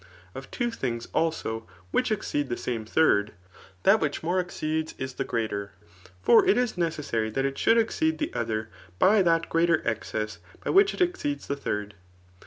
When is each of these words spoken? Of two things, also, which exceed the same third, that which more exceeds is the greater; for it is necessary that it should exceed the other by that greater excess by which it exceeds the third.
Of 0.33 0.49
two 0.49 0.71
things, 0.71 1.07
also, 1.13 1.67
which 1.91 2.11
exceed 2.11 2.49
the 2.49 2.57
same 2.57 2.85
third, 2.85 3.33
that 3.83 3.99
which 4.01 4.23
more 4.23 4.39
exceeds 4.39 4.95
is 4.97 5.13
the 5.13 5.23
greater; 5.23 5.73
for 6.23 6.43
it 6.43 6.57
is 6.57 6.75
necessary 6.75 7.29
that 7.29 7.45
it 7.45 7.55
should 7.59 7.77
exceed 7.77 8.17
the 8.17 8.33
other 8.33 8.69
by 8.97 9.21
that 9.21 9.47
greater 9.49 9.87
excess 9.87 10.39
by 10.63 10.71
which 10.71 10.95
it 10.95 11.01
exceeds 11.01 11.45
the 11.45 11.55
third. 11.55 11.93